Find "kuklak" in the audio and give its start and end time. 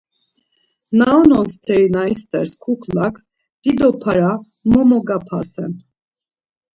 2.63-3.15